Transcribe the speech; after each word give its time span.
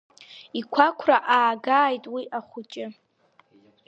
Иқәақәра 0.59 1.17
аагааит 1.35 2.03
уи 2.13 2.23
ахәыҷы! 2.37 2.85